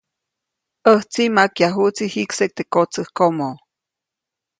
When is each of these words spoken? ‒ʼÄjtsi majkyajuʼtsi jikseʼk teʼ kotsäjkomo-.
‒ʼÄjtsi 0.89 1.23
majkyajuʼtsi 1.35 2.05
jikseʼk 2.13 2.51
teʼ 2.57 2.69
kotsäjkomo-. 2.73 3.57